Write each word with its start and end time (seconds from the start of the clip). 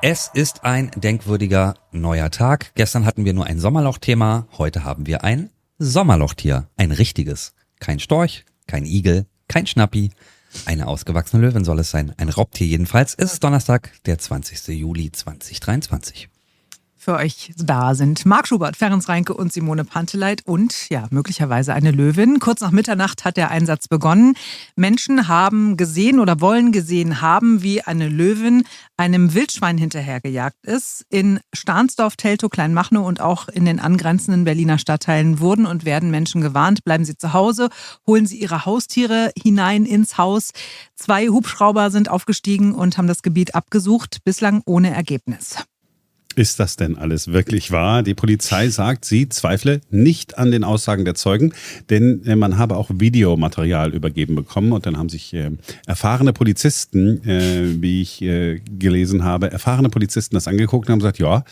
Es 0.00 0.30
ist 0.32 0.64
ein 0.64 0.92
denkwürdiger 0.94 1.74
neuer 1.90 2.30
Tag. 2.30 2.72
Gestern 2.76 3.04
hatten 3.04 3.24
wir 3.24 3.34
nur 3.34 3.46
ein 3.46 3.58
Sommerloch-Thema, 3.58 4.46
heute 4.56 4.84
haben 4.84 5.06
wir 5.06 5.24
ein 5.24 5.50
Sommerlochtier, 5.78 6.68
ein 6.76 6.92
richtiges. 6.92 7.52
Kein 7.80 7.98
Storch, 7.98 8.44
kein 8.68 8.86
Igel, 8.86 9.26
kein 9.48 9.66
Schnappi. 9.66 10.10
Eine 10.66 10.86
ausgewachsene 10.86 11.44
Löwin 11.44 11.64
soll 11.64 11.80
es 11.80 11.90
sein, 11.90 12.14
ein 12.16 12.28
Raubtier 12.28 12.68
jedenfalls. 12.68 13.14
Es 13.16 13.32
ist 13.32 13.42
Donnerstag, 13.42 13.90
der 14.04 14.18
20. 14.18 14.68
Juli 14.68 15.10
2023 15.10 16.28
für 16.98 17.14
euch 17.14 17.52
da 17.56 17.94
sind. 17.94 18.26
Marc 18.26 18.48
Schubert, 18.48 18.76
Ferenc 18.76 19.08
Reinke 19.08 19.32
und 19.32 19.52
Simone 19.52 19.84
Panteleit 19.84 20.42
und 20.44 20.90
ja, 20.90 21.06
möglicherweise 21.10 21.72
eine 21.72 21.92
Löwin. 21.92 22.40
Kurz 22.40 22.60
nach 22.60 22.72
Mitternacht 22.72 23.24
hat 23.24 23.36
der 23.36 23.50
Einsatz 23.50 23.86
begonnen. 23.88 24.34
Menschen 24.74 25.28
haben 25.28 25.76
gesehen 25.76 26.18
oder 26.18 26.40
wollen 26.40 26.72
gesehen 26.72 27.20
haben, 27.20 27.62
wie 27.62 27.82
eine 27.82 28.08
Löwin 28.08 28.64
einem 28.96 29.32
Wildschwein 29.32 29.78
hinterhergejagt 29.78 30.66
ist. 30.66 31.06
In 31.08 31.38
Stahnsdorf, 31.54 32.16
Teltow, 32.16 32.50
Kleinmachnow 32.50 33.06
und 33.06 33.20
auch 33.20 33.48
in 33.48 33.64
den 33.64 33.78
angrenzenden 33.78 34.44
Berliner 34.44 34.78
Stadtteilen 34.78 35.38
wurden 35.38 35.66
und 35.66 35.84
werden 35.84 36.10
Menschen 36.10 36.40
gewarnt, 36.40 36.84
bleiben 36.84 37.04
Sie 37.04 37.16
zu 37.16 37.32
Hause, 37.32 37.68
holen 38.06 38.26
Sie 38.26 38.40
Ihre 38.40 38.66
Haustiere 38.66 39.30
hinein 39.40 39.86
ins 39.86 40.18
Haus. 40.18 40.50
Zwei 40.96 41.28
Hubschrauber 41.28 41.92
sind 41.92 42.10
aufgestiegen 42.10 42.74
und 42.74 42.98
haben 42.98 43.06
das 43.06 43.22
Gebiet 43.22 43.54
abgesucht, 43.54 44.18
bislang 44.24 44.62
ohne 44.66 44.92
Ergebnis. 44.92 45.56
Ist 46.38 46.60
das 46.60 46.76
denn 46.76 46.96
alles 46.96 47.32
wirklich 47.32 47.72
wahr? 47.72 48.04
Die 48.04 48.14
Polizei 48.14 48.68
sagt, 48.68 49.04
sie 49.04 49.28
zweifle 49.28 49.80
nicht 49.90 50.38
an 50.38 50.52
den 50.52 50.62
Aussagen 50.62 51.04
der 51.04 51.16
Zeugen, 51.16 51.52
denn 51.90 52.24
äh, 52.26 52.36
man 52.36 52.58
habe 52.58 52.76
auch 52.76 52.90
Videomaterial 52.94 53.92
übergeben 53.92 54.36
bekommen 54.36 54.70
und 54.70 54.86
dann 54.86 54.96
haben 54.96 55.08
sich 55.08 55.34
äh, 55.34 55.50
erfahrene 55.88 56.32
Polizisten, 56.32 57.28
äh, 57.28 57.82
wie 57.82 58.02
ich 58.02 58.22
äh, 58.22 58.60
gelesen 58.60 59.24
habe, 59.24 59.50
erfahrene 59.50 59.88
Polizisten 59.88 60.36
das 60.36 60.46
angeguckt 60.46 60.86
und 60.86 60.92
haben 60.92 61.00
gesagt, 61.00 61.18
ja, 61.18 61.42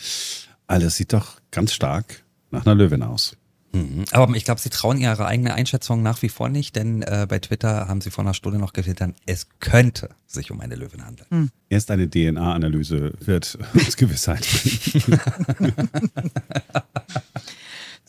alles 0.67 0.95
sieht 0.95 1.11
doch 1.11 1.41
ganz 1.51 1.73
stark 1.73 2.23
nach 2.51 2.65
einer 2.65 2.75
Löwin 2.75 3.03
aus. 3.03 3.35
Mhm. 3.77 4.05
Aber 4.11 4.35
ich 4.35 4.45
glaube, 4.45 4.59
sie 4.59 4.69
trauen 4.69 4.97
ihre 4.97 5.25
eigene 5.25 5.53
Einschätzung 5.53 6.01
nach 6.01 6.21
wie 6.21 6.29
vor 6.29 6.49
nicht, 6.49 6.75
denn 6.75 7.01
äh, 7.01 7.25
bei 7.29 7.39
Twitter 7.39 7.87
haben 7.87 8.01
sie 8.01 8.09
vor 8.09 8.23
einer 8.23 8.33
Stunde 8.33 8.59
noch 8.59 8.73
getwittert, 8.73 9.13
es 9.25 9.47
könnte 9.59 10.09
sich 10.25 10.51
um 10.51 10.59
eine 10.59 10.75
Löwin 10.75 11.05
handeln. 11.05 11.27
Mhm. 11.29 11.49
Erst 11.69 11.91
eine 11.91 12.09
DNA-Analyse 12.09 13.13
wird 13.19 13.57
uns 13.73 13.97
Gewissheit 13.97 14.45
bringen. 14.47 15.19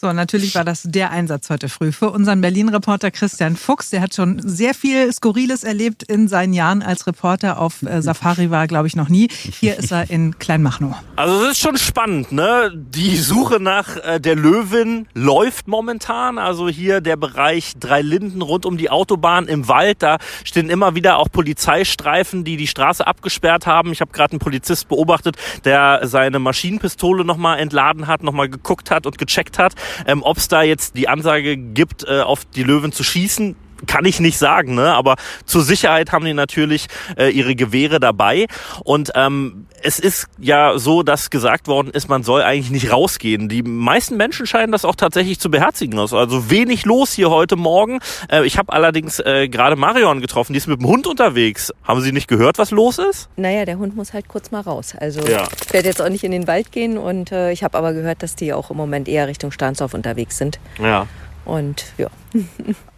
So, 0.00 0.12
natürlich 0.12 0.54
war 0.54 0.64
das 0.64 0.84
der 0.84 1.10
Einsatz 1.10 1.50
heute 1.50 1.68
früh 1.68 1.90
für 1.90 2.10
unseren 2.10 2.40
Berlin-Reporter 2.40 3.10
Christian 3.10 3.56
Fuchs. 3.56 3.90
Der 3.90 4.00
hat 4.00 4.14
schon 4.14 4.40
sehr 4.40 4.72
viel 4.72 5.12
Skurriles 5.12 5.64
erlebt 5.64 6.04
in 6.04 6.28
seinen 6.28 6.52
Jahren 6.52 6.82
als 6.82 7.08
Reporter. 7.08 7.58
Auf 7.58 7.82
äh, 7.82 8.00
Safari 8.08 8.48
war, 8.52 8.68
glaube 8.68 8.86
ich, 8.86 8.94
noch 8.94 9.08
nie. 9.08 9.28
Hier 9.28 9.76
ist 9.76 9.90
er 9.90 10.08
in 10.08 10.38
Kleinmachnow. 10.38 10.94
Also 11.16 11.42
es 11.46 11.52
ist 11.52 11.58
schon 11.58 11.76
spannend, 11.76 12.30
ne? 12.30 12.70
Die 12.76 13.16
Suche 13.16 13.58
nach 13.58 13.96
äh, 13.96 14.20
der 14.20 14.36
Löwin 14.36 15.08
läuft 15.14 15.66
momentan. 15.66 16.38
Also 16.38 16.68
hier 16.68 17.00
der 17.00 17.16
Bereich 17.16 17.72
Drei 17.80 18.00
Linden 18.00 18.40
rund 18.40 18.66
um 18.66 18.76
die 18.76 18.90
Autobahn 18.90 19.48
im 19.48 19.66
Wald. 19.66 20.00
Da 20.04 20.18
stehen 20.44 20.70
immer 20.70 20.94
wieder 20.94 21.18
auch 21.18 21.28
Polizeistreifen, 21.28 22.44
die 22.44 22.56
die 22.56 22.68
Straße 22.68 23.04
abgesperrt 23.04 23.66
haben. 23.66 23.90
Ich 23.90 24.00
habe 24.00 24.12
gerade 24.12 24.34
einen 24.34 24.38
Polizist 24.38 24.86
beobachtet, 24.88 25.36
der 25.64 26.02
seine 26.04 26.38
Maschinenpistole 26.38 27.24
nochmal 27.24 27.58
entladen 27.58 28.06
hat, 28.06 28.22
nochmal 28.22 28.48
geguckt 28.48 28.92
hat 28.92 29.04
und 29.04 29.18
gecheckt 29.18 29.58
hat. 29.58 29.74
Ähm, 30.06 30.22
Ob 30.22 30.36
es 30.36 30.48
da 30.48 30.62
jetzt 30.62 30.96
die 30.96 31.08
Ansage 31.08 31.56
gibt, 31.56 32.04
äh, 32.04 32.20
auf 32.20 32.44
die 32.44 32.62
Löwen 32.62 32.92
zu 32.92 33.04
schießen, 33.04 33.56
kann 33.86 34.04
ich 34.04 34.20
nicht 34.20 34.38
sagen, 34.38 34.74
ne? 34.74 34.94
aber 34.94 35.16
zur 35.44 35.62
Sicherheit 35.62 36.12
haben 36.12 36.24
die 36.24 36.34
natürlich 36.34 36.88
äh, 37.16 37.30
ihre 37.30 37.54
Gewehre 37.54 38.00
dabei. 38.00 38.46
Und 38.84 39.12
ähm, 39.14 39.66
es 39.82 39.98
ist 39.98 40.26
ja 40.38 40.78
so, 40.78 41.02
dass 41.02 41.30
gesagt 41.30 41.68
worden 41.68 41.90
ist, 41.90 42.08
man 42.08 42.22
soll 42.22 42.42
eigentlich 42.42 42.70
nicht 42.70 42.92
rausgehen. 42.92 43.48
Die 43.48 43.62
meisten 43.62 44.16
Menschen 44.16 44.46
scheinen 44.46 44.72
das 44.72 44.84
auch 44.84 44.94
tatsächlich 44.94 45.38
zu 45.38 45.50
beherzigen. 45.50 45.98
Also 45.98 46.50
wenig 46.50 46.84
los 46.84 47.12
hier 47.12 47.30
heute 47.30 47.56
Morgen. 47.56 48.00
Äh, 48.30 48.44
ich 48.46 48.58
habe 48.58 48.72
allerdings 48.72 49.20
äh, 49.20 49.48
gerade 49.48 49.76
Marion 49.76 50.20
getroffen, 50.20 50.52
die 50.52 50.58
ist 50.58 50.66
mit 50.66 50.80
dem 50.80 50.86
Hund 50.86 51.06
unterwegs. 51.06 51.72
Haben 51.84 52.00
Sie 52.00 52.12
nicht 52.12 52.28
gehört, 52.28 52.58
was 52.58 52.70
los 52.70 52.98
ist? 52.98 53.28
Naja, 53.36 53.64
der 53.64 53.78
Hund 53.78 53.96
muss 53.96 54.12
halt 54.12 54.28
kurz 54.28 54.50
mal 54.50 54.60
raus. 54.60 54.94
Also 54.98 55.20
ja. 55.26 55.46
ich 55.64 55.72
werde 55.72 55.88
jetzt 55.88 56.02
auch 56.02 56.08
nicht 56.08 56.24
in 56.24 56.32
den 56.32 56.46
Wald 56.46 56.72
gehen 56.72 56.98
und 56.98 57.32
äh, 57.32 57.52
ich 57.52 57.62
habe 57.62 57.76
aber 57.78 57.92
gehört, 57.92 58.22
dass 58.22 58.34
die 58.34 58.52
auch 58.52 58.70
im 58.70 58.76
Moment 58.76 59.08
eher 59.08 59.28
Richtung 59.28 59.52
Stahnsdorf 59.52 59.94
unterwegs 59.94 60.38
sind. 60.38 60.58
Ja. 60.82 61.06
Und 61.48 61.86
ja. 61.96 62.08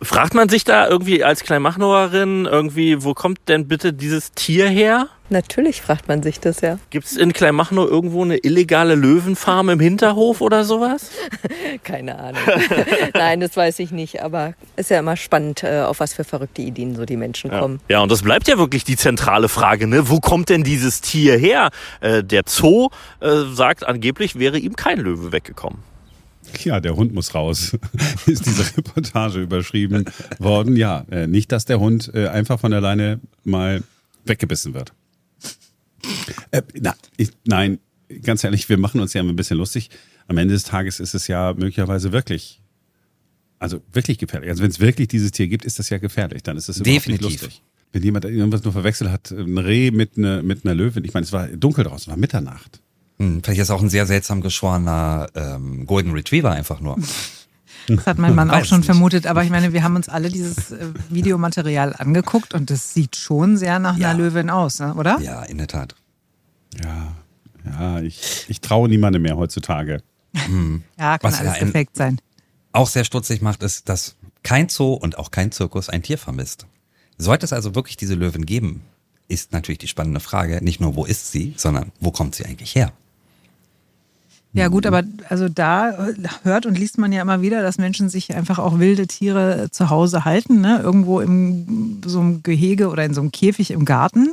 Fragt 0.02 0.34
man 0.34 0.48
sich 0.48 0.64
da 0.64 0.88
irgendwie 0.88 1.22
als 1.22 1.44
Kleinmachnowerin 1.44 2.46
irgendwie, 2.46 3.04
wo 3.04 3.14
kommt 3.14 3.38
denn 3.46 3.68
bitte 3.68 3.92
dieses 3.92 4.32
Tier 4.32 4.68
her? 4.68 5.06
Natürlich 5.28 5.82
fragt 5.82 6.08
man 6.08 6.24
sich 6.24 6.40
das, 6.40 6.60
ja. 6.60 6.80
Gibt 6.90 7.06
es 7.06 7.16
in 7.16 7.32
Kleinmachnow 7.32 7.88
irgendwo 7.88 8.24
eine 8.24 8.38
illegale 8.38 8.96
Löwenfarm 8.96 9.68
im 9.68 9.78
Hinterhof 9.78 10.40
oder 10.40 10.64
sowas? 10.64 11.12
Keine 11.84 12.18
Ahnung. 12.18 12.40
Nein, 13.14 13.38
das 13.38 13.56
weiß 13.56 13.78
ich 13.78 13.92
nicht. 13.92 14.20
Aber 14.20 14.54
ist 14.74 14.90
ja 14.90 14.98
immer 14.98 15.16
spannend, 15.16 15.62
äh, 15.62 15.82
auf 15.82 16.00
was 16.00 16.14
für 16.14 16.24
verrückte 16.24 16.62
Ideen 16.62 16.96
so 16.96 17.04
die 17.04 17.16
Menschen 17.16 17.52
ja. 17.52 17.60
kommen. 17.60 17.78
Ja, 17.88 18.00
und 18.00 18.10
das 18.10 18.22
bleibt 18.22 18.48
ja 18.48 18.58
wirklich 18.58 18.82
die 18.82 18.96
zentrale 18.96 19.48
Frage. 19.48 19.86
Ne? 19.86 20.08
Wo 20.08 20.18
kommt 20.18 20.48
denn 20.48 20.64
dieses 20.64 21.02
Tier 21.02 21.38
her? 21.38 21.70
Äh, 22.00 22.24
der 22.24 22.42
Zoo 22.46 22.88
äh, 23.20 23.28
sagt 23.52 23.86
angeblich, 23.86 24.40
wäre 24.40 24.58
ihm 24.58 24.74
kein 24.74 24.98
Löwe 24.98 25.30
weggekommen. 25.30 25.89
Ja, 26.64 26.80
der 26.80 26.96
Hund 26.96 27.12
muss 27.14 27.34
raus, 27.34 27.76
ist 28.26 28.46
diese 28.46 28.76
Reportage 28.76 29.40
überschrieben 29.40 30.04
worden. 30.38 30.76
Ja, 30.76 31.06
äh, 31.10 31.26
nicht, 31.26 31.52
dass 31.52 31.64
der 31.64 31.80
Hund 31.80 32.10
äh, 32.14 32.28
einfach 32.28 32.60
von 32.60 32.72
alleine 32.72 33.20
mal 33.44 33.82
weggebissen 34.24 34.74
wird. 34.74 34.92
Äh, 36.50 36.62
na, 36.80 36.94
ich, 37.16 37.30
nein, 37.44 37.78
ganz 38.22 38.44
ehrlich, 38.44 38.68
wir 38.68 38.78
machen 38.78 39.00
uns 39.00 39.12
ja 39.12 39.22
ein 39.22 39.36
bisschen 39.36 39.58
lustig. 39.58 39.90
Am 40.28 40.38
Ende 40.38 40.54
des 40.54 40.64
Tages 40.64 41.00
ist 41.00 41.14
es 41.14 41.26
ja 41.26 41.52
möglicherweise 41.54 42.12
wirklich, 42.12 42.60
also 43.58 43.82
wirklich 43.92 44.18
gefährlich. 44.18 44.50
Also 44.50 44.62
wenn 44.62 44.70
es 44.70 44.80
wirklich 44.80 45.08
dieses 45.08 45.32
Tier 45.32 45.48
gibt, 45.48 45.64
ist 45.64 45.78
das 45.78 45.90
ja 45.90 45.98
gefährlich. 45.98 46.42
Dann 46.42 46.56
ist 46.56 46.68
es 46.68 46.78
überhaupt 46.78 46.96
Definitiv. 47.06 47.28
nicht 47.28 47.42
lustig. 47.42 47.62
Wenn 47.92 48.02
jemand 48.04 48.24
irgendwas 48.24 48.62
nur 48.62 48.72
verwechselt 48.72 49.10
hat, 49.10 49.32
ein 49.32 49.58
Reh 49.58 49.90
mit, 49.90 50.16
ne, 50.16 50.42
mit 50.44 50.64
einer 50.64 50.74
Löwin. 50.74 51.04
Ich 51.04 51.12
meine, 51.12 51.24
es 51.24 51.32
war 51.32 51.48
dunkel 51.48 51.84
draußen, 51.84 52.02
es 52.02 52.08
war 52.08 52.16
Mitternacht. 52.16 52.80
Hm, 53.20 53.42
vielleicht 53.44 53.60
ist 53.60 53.70
auch 53.70 53.82
ein 53.82 53.90
sehr 53.90 54.06
seltsam 54.06 54.40
geschworener 54.40 55.28
ähm, 55.34 55.84
Golden 55.84 56.12
Retriever 56.12 56.52
einfach 56.52 56.80
nur. 56.80 56.96
Das 57.86 58.06
hat 58.06 58.18
mein 58.18 58.34
Mann 58.34 58.50
auch 58.50 58.64
schon 58.64 58.78
nicht. 58.78 58.86
vermutet, 58.86 59.26
aber 59.26 59.44
ich 59.44 59.50
meine, 59.50 59.74
wir 59.74 59.82
haben 59.82 59.96
uns 59.96 60.08
alle 60.08 60.30
dieses 60.30 60.70
äh, 60.70 60.86
Videomaterial 61.10 61.94
angeguckt 61.94 62.54
und 62.54 62.70
das 62.70 62.94
sieht 62.94 63.16
schon 63.16 63.58
sehr 63.58 63.78
nach 63.78 63.98
ja. 63.98 64.10
einer 64.10 64.18
Löwin 64.18 64.48
aus, 64.48 64.78
ne? 64.78 64.94
oder? 64.94 65.20
Ja, 65.20 65.42
in 65.42 65.58
der 65.58 65.66
Tat. 65.66 65.94
Ja, 66.82 67.16
ja, 67.66 68.00
ich, 68.00 68.46
ich 68.48 68.60
traue 68.62 68.88
niemandem 68.88 69.20
mehr 69.22 69.36
heutzutage. 69.36 70.02
Hm. 70.34 70.82
Ja, 70.98 71.18
kann 71.18 71.32
Was 71.32 71.40
alles 71.40 71.58
ja 71.58 71.64
defekt 71.66 71.96
sein. 71.96 72.20
Auch 72.72 72.88
sehr 72.88 73.04
stutzig 73.04 73.42
macht, 73.42 73.62
ist, 73.62 73.88
dass 73.90 74.16
kein 74.42 74.70
Zoo 74.70 74.94
und 74.94 75.18
auch 75.18 75.30
kein 75.30 75.52
Zirkus 75.52 75.90
ein 75.90 76.02
Tier 76.02 76.16
vermisst. 76.16 76.66
Sollte 77.18 77.44
es 77.44 77.52
also 77.52 77.74
wirklich 77.74 77.98
diese 77.98 78.14
Löwen 78.14 78.46
geben, 78.46 78.82
ist 79.28 79.52
natürlich 79.52 79.78
die 79.78 79.88
spannende 79.88 80.20
Frage, 80.20 80.64
nicht 80.64 80.80
nur 80.80 80.94
wo 80.94 81.04
ist 81.04 81.32
sie, 81.32 81.52
sondern 81.56 81.92
wo 82.00 82.12
kommt 82.12 82.34
sie 82.34 82.46
eigentlich 82.46 82.74
her? 82.74 82.92
Ja 84.52 84.68
gut, 84.68 84.84
aber 84.84 85.04
also 85.28 85.48
da 85.48 86.08
hört 86.42 86.66
und 86.66 86.76
liest 86.76 86.98
man 86.98 87.12
ja 87.12 87.22
immer 87.22 87.40
wieder, 87.40 87.62
dass 87.62 87.78
Menschen 87.78 88.08
sich 88.08 88.34
einfach 88.34 88.58
auch 88.58 88.80
wilde 88.80 89.06
Tiere 89.06 89.68
zu 89.70 89.90
Hause 89.90 90.24
halten, 90.24 90.60
ne? 90.60 90.80
irgendwo 90.82 91.20
in 91.20 92.02
so 92.04 92.20
einem 92.20 92.42
Gehege 92.42 92.88
oder 92.88 93.04
in 93.04 93.14
so 93.14 93.20
einem 93.20 93.30
Käfig 93.30 93.70
im 93.70 93.84
Garten. 93.84 94.32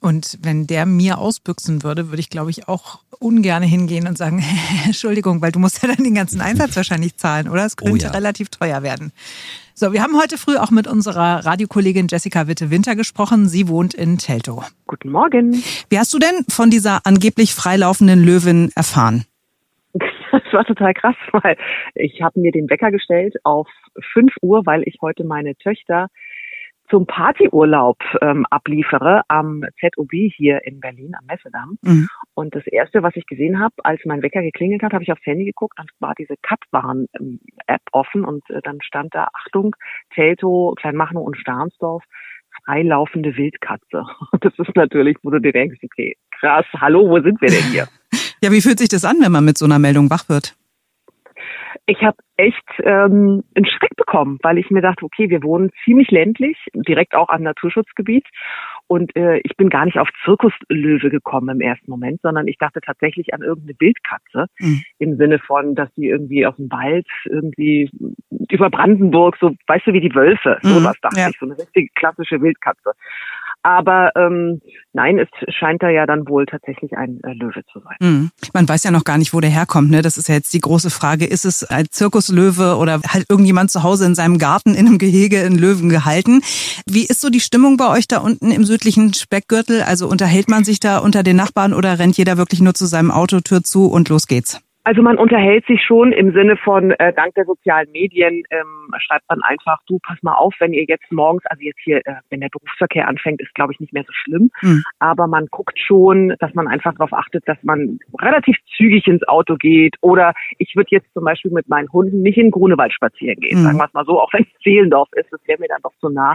Und 0.00 0.38
wenn 0.42 0.66
der 0.66 0.86
mir 0.86 1.18
ausbüchsen 1.18 1.82
würde, 1.82 2.10
würde 2.10 2.20
ich, 2.20 2.30
glaube 2.30 2.50
ich, 2.50 2.68
auch 2.68 3.00
ungern 3.18 3.62
hingehen 3.62 4.06
und 4.06 4.18
sagen, 4.18 4.44
Entschuldigung, 4.84 5.40
weil 5.40 5.50
du 5.50 5.58
musst 5.58 5.82
ja 5.82 5.88
dann 5.88 6.04
den 6.04 6.14
ganzen 6.14 6.40
Einsatz 6.40 6.76
wahrscheinlich 6.76 7.16
zahlen, 7.16 7.48
oder? 7.48 7.64
Es 7.64 7.76
könnte 7.76 7.92
oh 7.92 7.96
ja. 7.96 8.10
relativ 8.10 8.50
teuer 8.50 8.82
werden. 8.82 9.12
So, 9.76 9.92
wir 9.92 10.02
haben 10.02 10.16
heute 10.16 10.38
früh 10.38 10.56
auch 10.56 10.70
mit 10.70 10.86
unserer 10.86 11.44
Radiokollegin 11.44 12.06
Jessica 12.08 12.46
Witte-Winter 12.46 12.94
gesprochen. 12.94 13.48
Sie 13.48 13.66
wohnt 13.66 13.92
in 13.92 14.18
Teltow. 14.18 14.70
Guten 14.86 15.10
Morgen. 15.10 15.64
Wie 15.88 15.98
hast 15.98 16.14
du 16.14 16.20
denn 16.20 16.44
von 16.48 16.70
dieser 16.70 17.04
angeblich 17.04 17.54
freilaufenden 17.54 18.22
Löwin 18.22 18.70
erfahren? 18.76 19.24
Das 20.54 20.60
war 20.60 20.66
total 20.66 20.94
krass, 20.94 21.16
weil 21.42 21.56
ich 21.96 22.22
habe 22.22 22.38
mir 22.38 22.52
den 22.52 22.70
Wecker 22.70 22.92
gestellt 22.92 23.34
auf 23.42 23.68
5 24.12 24.32
Uhr, 24.40 24.64
weil 24.64 24.82
ich 24.86 24.98
heute 25.02 25.24
meine 25.24 25.56
Töchter 25.56 26.08
zum 26.90 27.06
Partyurlaub 27.06 27.96
ähm, 28.20 28.46
abliefere 28.50 29.22
am 29.26 29.64
ZOB 29.80 30.12
hier 30.12 30.64
in 30.64 30.78
Berlin 30.80 31.14
am 31.18 31.24
Messedamm. 31.26 31.78
Mhm. 31.82 32.08
Und 32.34 32.54
das 32.54 32.66
erste, 32.66 33.02
was 33.02 33.16
ich 33.16 33.26
gesehen 33.26 33.58
habe, 33.58 33.74
als 33.82 34.00
mein 34.04 34.22
Wecker 34.22 34.42
geklingelt 34.42 34.82
hat, 34.82 34.92
habe 34.92 35.02
ich 35.02 35.10
aufs 35.10 35.24
Handy 35.24 35.44
geguckt 35.44 35.78
und 35.80 35.90
war 35.98 36.14
diese 36.16 36.34
Cut-Warn-App 36.42 37.82
offen 37.90 38.24
und 38.24 38.48
äh, 38.50 38.60
dann 38.62 38.80
stand 38.82 39.14
da 39.14 39.28
Achtung, 39.32 39.74
Telto, 40.14 40.74
Kleinmachnow 40.76 41.24
und 41.24 41.36
Starnsdorf, 41.36 42.04
freilaufende 42.64 43.36
Wildkatze. 43.36 44.04
Und 44.30 44.44
das 44.44 44.52
ist 44.58 44.76
natürlich, 44.76 45.16
wo 45.22 45.30
du 45.30 45.40
dir 45.40 45.52
denkst, 45.52 45.80
okay, 45.82 46.16
krass, 46.38 46.66
hallo, 46.74 47.08
wo 47.08 47.20
sind 47.20 47.40
wir 47.40 47.48
denn 47.48 47.72
hier? 47.72 47.88
Ja, 48.44 48.52
wie 48.52 48.60
fühlt 48.60 48.78
sich 48.78 48.90
das 48.90 49.06
an, 49.06 49.16
wenn 49.20 49.32
man 49.32 49.44
mit 49.44 49.56
so 49.56 49.64
einer 49.64 49.78
Meldung 49.78 50.10
wach 50.10 50.28
wird? 50.28 50.54
ich 51.86 52.02
habe 52.02 52.16
echt 52.36 52.64
ähm, 52.82 53.44
einen 53.54 53.66
Schreck 53.66 53.94
bekommen, 53.96 54.38
weil 54.42 54.58
ich 54.58 54.70
mir 54.70 54.80
dachte, 54.80 55.04
okay, 55.04 55.28
wir 55.28 55.42
wohnen 55.42 55.70
ziemlich 55.84 56.10
ländlich, 56.10 56.56
direkt 56.72 57.14
auch 57.14 57.28
am 57.28 57.42
Naturschutzgebiet. 57.42 58.26
Und 58.86 59.14
äh, 59.16 59.38
ich 59.44 59.56
bin 59.56 59.68
gar 59.68 59.84
nicht 59.84 59.98
auf 59.98 60.08
Zirkuslöwe 60.24 61.10
gekommen 61.10 61.48
im 61.56 61.60
ersten 61.60 61.90
Moment, 61.90 62.20
sondern 62.22 62.48
ich 62.48 62.56
dachte 62.58 62.80
tatsächlich 62.80 63.34
an 63.34 63.42
irgendeine 63.42 63.76
Wildkatze 63.78 64.46
mhm. 64.58 64.82
im 64.98 65.16
Sinne 65.16 65.38
von, 65.38 65.74
dass 65.74 65.92
die 65.94 66.08
irgendwie 66.08 66.46
aus 66.46 66.56
dem 66.56 66.70
Wald 66.70 67.06
irgendwie 67.26 67.90
über 68.50 68.70
Brandenburg, 68.70 69.36
so 69.40 69.54
weißt 69.66 69.86
du, 69.86 69.92
wie 69.92 70.00
die 70.00 70.14
Wölfe, 70.14 70.58
mhm. 70.62 70.68
sowas 70.68 70.96
dachte 71.02 71.20
ja. 71.20 71.28
ich, 71.28 71.38
so 71.38 71.46
eine 71.46 71.58
richtige 71.58 71.88
klassische 71.94 72.40
Wildkatze. 72.40 72.92
Aber 73.64 74.10
ähm, 74.14 74.60
nein, 74.92 75.18
es 75.18 75.28
scheint 75.54 75.82
da 75.82 75.88
ja 75.88 76.04
dann 76.04 76.28
wohl 76.28 76.44
tatsächlich 76.44 76.98
ein 76.98 77.18
äh, 77.24 77.32
Löwe 77.32 77.62
zu 77.72 77.80
sein. 77.80 77.96
Mhm. 77.98 78.30
Man 78.52 78.68
weiß 78.68 78.84
ja 78.84 78.90
noch 78.90 79.04
gar 79.04 79.16
nicht, 79.16 79.32
wo 79.32 79.40
der 79.40 79.48
herkommt. 79.48 79.90
Ne? 79.90 80.02
Das 80.02 80.18
ist 80.18 80.28
ja 80.28 80.34
jetzt 80.34 80.52
die 80.52 80.60
große 80.60 80.90
Frage. 80.90 81.24
Ist 81.24 81.46
es 81.46 81.64
ein 81.64 81.86
Zirkuslöwe 81.90 82.76
oder 82.76 83.00
halt 83.08 83.24
irgendjemand 83.30 83.70
zu 83.70 83.82
Hause 83.82 84.04
in 84.04 84.14
seinem 84.14 84.36
Garten 84.36 84.74
in 84.74 84.86
einem 84.86 84.98
Gehege 84.98 85.40
in 85.40 85.56
Löwen 85.56 85.88
gehalten? 85.88 86.42
Wie 86.86 87.06
ist 87.06 87.22
so 87.22 87.30
die 87.30 87.40
Stimmung 87.40 87.78
bei 87.78 87.88
euch 87.88 88.06
da 88.06 88.18
unten 88.18 88.50
im 88.50 88.64
südlichen 88.64 89.14
Speckgürtel? 89.14 89.82
Also 89.82 90.08
unterhält 90.08 90.50
man 90.50 90.64
sich 90.64 90.78
da 90.78 90.98
unter 90.98 91.22
den 91.22 91.36
Nachbarn 91.36 91.72
oder 91.72 91.98
rennt 91.98 92.18
jeder 92.18 92.36
wirklich 92.36 92.60
nur 92.60 92.74
zu 92.74 92.84
seinem 92.84 93.10
Auto, 93.10 93.40
Tür 93.40 93.62
zu 93.62 93.86
und 93.86 94.10
los 94.10 94.26
geht's? 94.26 94.60
Also 94.84 95.00
man 95.00 95.16
unterhält 95.16 95.66
sich 95.66 95.82
schon 95.82 96.12
im 96.12 96.34
Sinne 96.34 96.58
von, 96.58 96.90
äh, 96.92 97.12
dank 97.14 97.34
der 97.34 97.46
sozialen 97.46 97.90
Medien 97.90 98.42
ähm, 98.50 98.94
schreibt 98.98 99.24
man 99.30 99.40
einfach, 99.42 99.78
du 99.86 99.98
pass 99.98 100.22
mal 100.22 100.34
auf, 100.34 100.54
wenn 100.58 100.74
ihr 100.74 100.84
jetzt 100.84 101.10
morgens, 101.10 101.42
also 101.46 101.62
jetzt 101.62 101.80
hier, 101.82 101.98
äh, 102.04 102.16
wenn 102.28 102.40
der 102.40 102.50
Berufsverkehr 102.50 103.08
anfängt, 103.08 103.40
ist 103.40 103.54
glaube 103.54 103.72
ich 103.72 103.80
nicht 103.80 103.94
mehr 103.94 104.04
so 104.06 104.12
schlimm, 104.12 104.50
mhm. 104.60 104.82
aber 104.98 105.26
man 105.26 105.46
guckt 105.46 105.78
schon, 105.78 106.34
dass 106.38 106.52
man 106.52 106.68
einfach 106.68 106.92
darauf 106.92 107.14
achtet, 107.14 107.48
dass 107.48 107.56
man 107.62 107.98
relativ 108.20 108.58
zügig 108.76 109.06
ins 109.06 109.26
Auto 109.26 109.56
geht 109.56 109.96
oder 110.02 110.34
ich 110.58 110.76
würde 110.76 110.88
jetzt 110.90 111.10
zum 111.14 111.24
Beispiel 111.24 111.50
mit 111.50 111.66
meinen 111.66 111.90
Hunden 111.90 112.20
nicht 112.20 112.36
in 112.36 112.50
Grunewald 112.50 112.92
spazieren 112.92 113.40
gehen, 113.40 113.60
mhm. 113.60 113.64
sagen 113.64 113.78
wir 113.78 113.86
es 113.86 113.94
mal 113.94 114.04
so, 114.04 114.20
auch 114.20 114.32
wenn 114.34 114.42
es 114.42 114.62
Zehlendorf 114.62 115.08
ist, 115.12 115.32
das 115.32 115.40
wäre 115.46 115.60
mir 115.60 115.68
dann 115.68 115.82
doch 115.82 115.94
zu 115.98 116.10
nah. 116.10 116.34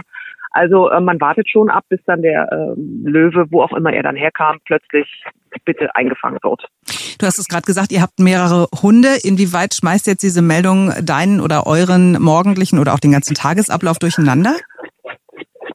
Also 0.50 0.90
äh, 0.90 1.00
man 1.00 1.20
wartet 1.20 1.48
schon 1.48 1.70
ab, 1.70 1.84
bis 1.88 2.00
dann 2.04 2.22
der 2.22 2.50
äh, 2.50 2.74
Löwe, 2.76 3.46
wo 3.50 3.62
auch 3.62 3.72
immer 3.72 3.92
er 3.92 4.02
dann 4.02 4.16
herkam, 4.16 4.58
plötzlich 4.64 5.24
bitte 5.70 5.94
eingefangen 5.94 6.38
wird. 6.42 6.66
Du 7.18 7.26
hast 7.26 7.38
es 7.38 7.46
gerade 7.46 7.62
gesagt, 7.62 7.92
ihr 7.92 8.02
habt 8.02 8.18
mehrere 8.18 8.66
Hunde. 8.82 9.18
Inwieweit 9.22 9.74
schmeißt 9.74 10.06
jetzt 10.08 10.22
diese 10.22 10.42
Meldung 10.42 10.92
deinen 11.02 11.40
oder 11.40 11.66
euren 11.66 12.20
morgendlichen 12.20 12.78
oder 12.78 12.94
auch 12.94 12.98
den 12.98 13.12
ganzen 13.12 13.34
Tagesablauf 13.34 13.98
durcheinander? 13.98 14.56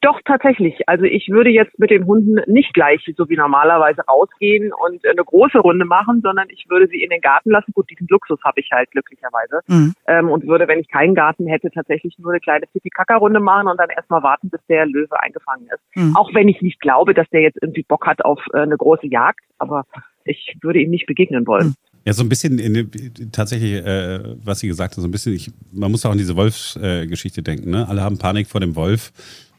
Doch, 0.06 0.22
tatsächlich. 0.24 0.88
Also 0.88 1.06
ich 1.06 1.30
würde 1.30 1.50
jetzt 1.50 1.80
mit 1.80 1.90
den 1.90 2.06
Hunden 2.06 2.40
nicht 2.46 2.76
gleich 2.76 3.02
so 3.18 3.28
wie 3.28 3.36
normalerweise 3.36 4.04
rausgehen 4.04 4.72
und 4.72 5.04
eine 5.04 5.24
große 5.24 5.58
Runde 5.58 5.84
machen, 5.84 6.22
sondern 6.22 6.48
ich 6.52 6.70
würde 6.70 6.88
sie 6.88 7.02
in 7.02 7.10
den 7.10 7.22
Garten 7.22 7.50
lassen. 7.50 7.72
Gut, 7.74 7.90
diesen 7.90 8.06
Luxus 8.08 8.40
habe 8.44 8.60
ich 8.60 8.70
halt 8.72 8.92
glücklicherweise. 8.92 9.62
Mhm. 9.66 9.96
Ähm, 10.06 10.30
und 10.30 10.46
würde, 10.46 10.68
wenn 10.68 10.78
ich 10.78 10.90
keinen 10.90 11.16
Garten 11.16 11.48
hätte, 11.48 11.72
tatsächlich 11.72 12.20
nur 12.20 12.32
eine 12.32 12.40
kleine 12.40 12.68
Pipi-Kaka-Runde 12.68 13.40
machen 13.40 13.68
und 13.68 13.80
dann 13.80 13.90
erstmal 13.90 14.22
warten, 14.22 14.52
bis 14.52 14.62
der 14.70 14.86
Löwe 14.86 15.20
eingefangen 15.20 15.66
ist. 15.74 15.82
Mhm. 15.96 16.16
Auch 16.16 16.32
wenn 16.36 16.50
ich 16.50 16.62
nicht 16.62 16.80
glaube, 16.82 17.16
dass 17.16 17.28
der 17.32 17.42
jetzt 17.42 17.58
irgendwie 17.60 17.82
Bock 17.82 18.06
hat 18.06 18.24
auf 18.24 18.40
äh, 18.54 18.60
eine 18.60 18.78
große 18.78 19.08
Jagd, 19.08 19.42
aber 19.58 19.88
ich 20.24 20.56
würde 20.62 20.82
ihm 20.82 20.92
nicht 20.92 21.08
begegnen 21.08 21.48
wollen. 21.48 21.70
Mhm. 21.70 21.76
Ja, 22.06 22.14
so 22.14 22.22
ein 22.22 22.30
bisschen 22.30 22.60
in, 22.60 23.32
tatsächlich, 23.32 23.84
äh, 23.84 24.20
was 24.46 24.60
sie 24.60 24.68
gesagt 24.68 24.96
hat, 24.96 25.02
so 25.02 25.08
ein 25.08 25.12
bisschen, 25.12 25.34
ich, 25.34 25.52
man 25.72 25.90
muss 25.90 26.06
auch 26.06 26.12
an 26.12 26.20
diese 26.20 26.36
Wolfsgeschichte 26.36 27.42
äh, 27.42 27.44
denken. 27.44 27.72
Ne? 27.72 27.88
Alle 27.90 28.04
haben 28.04 28.20
Panik 28.20 28.46
vor 28.46 28.62
dem 28.62 28.76
Wolf. 28.76 29.12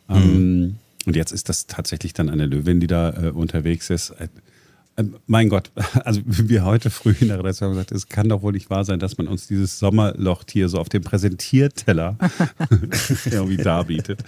Mhm. 0.09 0.15
Ähm, 0.17 0.77
und 1.07 1.17
jetzt 1.17 1.33
ist 1.33 1.49
das 1.49 1.67
tatsächlich 1.67 2.13
dann 2.13 2.29
eine 2.29 2.47
Löwin, 2.47 2.81
die 2.81 2.89
da 2.89 3.11
äh, 3.11 3.31
unterwegs 3.31 3.91
ist. 3.91 4.11
Äh, 4.11 4.29
äh 4.97 5.05
mein 5.27 5.49
Gott, 5.49 5.71
also 6.05 6.21
wir 6.25 6.65
heute 6.65 6.91
früh 6.91 7.15
in 7.21 7.29
der 7.29 7.39
Redaktion 7.39 7.71
gesagt 7.71 7.93
es 7.93 8.09
kann 8.09 8.29
doch 8.29 8.43
wohl 8.43 8.53
nicht 8.53 8.71
wahr 8.71 8.85
sein, 8.85 8.99
dass 8.99 9.17
man 9.17 9.29
uns 9.29 9.47
dieses 9.47 9.79
Sommerlochtier 9.79 10.69
so 10.69 10.79
auf 10.79 10.89
dem 10.89 11.03
Präsentierteller 11.03 12.19
irgendwie 13.31 13.57
darbietet. 13.57 14.25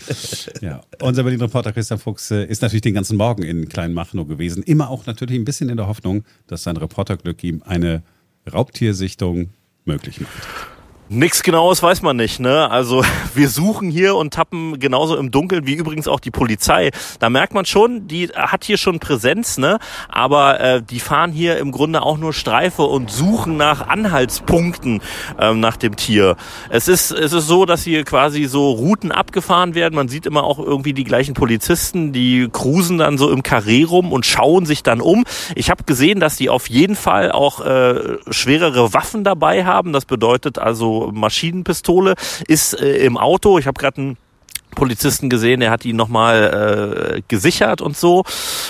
Ja. 0.61 0.83
Unser 1.01 1.25
Berlin-Reporter 1.25 1.73
Christian 1.73 1.99
Fuchs 1.99 2.31
äh, 2.31 2.45
ist 2.45 2.63
natürlich 2.63 2.83
den 2.83 2.95
ganzen 2.95 3.17
Morgen 3.17 3.43
in 3.43 3.69
Kleinmachnow 3.69 4.29
gewesen. 4.29 4.63
Immer 4.63 4.89
auch 4.89 5.07
natürlich 5.07 5.37
ein 5.37 5.45
bisschen 5.45 5.69
in 5.69 5.77
der 5.77 5.89
Hoffnung, 5.89 6.25
dass 6.47 6.63
sein 6.63 6.77
Reporterglück 6.77 7.43
ihm 7.43 7.63
eine 7.65 8.03
Raubtiersichtung 8.51 9.51
möglich 9.85 10.21
macht. 10.21 10.78
Nix 11.11 11.43
genaues 11.43 11.83
weiß 11.83 12.03
man 12.03 12.17
nicht, 12.17 12.39
ne? 12.39 12.71
Also 12.71 13.03
wir 13.35 13.49
suchen 13.49 13.91
hier 13.91 14.15
und 14.17 14.35
tappen 14.35 14.79
genauso 14.79 15.17
im 15.17 15.31
Dunkeln 15.31 15.67
wie 15.67 15.73
übrigens 15.73 16.07
auch 16.07 16.21
die 16.21 16.31
Polizei. 16.31 16.91
Da 17.19 17.31
merkt 17.31 17.55
man 17.55 17.65
schon, 17.65 18.09
die 18.09 18.29
hat 18.29 18.65
hier 18.65 18.77
schon 18.77 18.99
Präsenz, 19.01 19.57
ne? 19.57 19.79
Aber 20.11 20.61
äh, 20.61 20.83
die 20.83 21.01
fahren 21.01 21.33
hier 21.33 21.57
im 21.57 21.73
Grunde 21.73 22.03
auch 22.03 22.19
nur 22.19 22.35
Streife 22.35 22.83
und 22.83 23.11
suchen 23.11 23.57
nach 23.57 23.89
Anhaltspunkten 23.89 25.01
ähm, 25.41 25.61
nach 25.61 25.79
dem 25.79 25.97
Tier. 25.97 26.37
Es 26.69 26.89
ist 26.89 27.11
es 27.11 27.33
ist 27.33 27.47
so, 27.47 27.65
dass 27.65 27.85
hier 27.85 28.05
quasi 28.05 28.45
so 28.45 28.71
Routen 28.73 29.11
abgefahren 29.11 29.75
werden. 29.75 29.95
Man 29.95 30.09
sieht 30.09 30.27
immer 30.27 30.45
auch 30.45 30.59
irgendwie 30.59 30.93
die 30.93 31.05
gleichen 31.05 31.33
Polizisten, 31.33 32.13
die 32.13 32.51
cruisen 32.53 32.99
dann 32.99 33.17
so 33.17 33.31
im 33.31 33.43
Karree 33.43 33.85
rum 33.85 34.13
und 34.13 34.27
schauen 34.27 34.67
sich 34.67 34.83
dann 34.83 35.01
um. 35.01 35.25
Ich 35.55 35.71
habe 35.71 35.85
gesehen, 35.85 36.21
dass 36.21 36.37
die 36.37 36.51
auf 36.51 36.69
jeden 36.69 36.97
Fall 36.97 37.33
auch 37.33 37.65
äh, 37.65 38.19
schwerere 38.29 38.93
Waffen 38.93 39.25
dabei 39.25 39.65
haben. 39.65 39.95
Das 39.95 40.05
bedeutet 40.05 40.59
also 40.59 40.98
Maschinenpistole, 41.07 42.15
ist 42.47 42.75
äh, 42.75 42.99
im 42.99 43.17
Auto. 43.17 43.59
Ich 43.59 43.67
habe 43.67 43.79
gerade 43.81 43.99
einen 43.99 44.17
Polizisten 44.79 45.29
gesehen, 45.29 45.61
er 45.61 45.73
hat 45.73 45.85
ihn 45.85 45.97
nochmal 45.97 47.17
äh, 47.17 47.23
gesichert 47.27 47.81
und 47.81 47.97
so 47.97 48.23